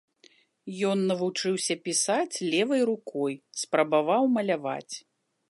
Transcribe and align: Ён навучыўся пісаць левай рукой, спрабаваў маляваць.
Ён 0.91 1.03
навучыўся 1.11 1.73
пісаць 1.89 2.35
левай 2.55 2.81
рукой, 2.91 3.33
спрабаваў 3.67 4.23
маляваць. 4.41 4.95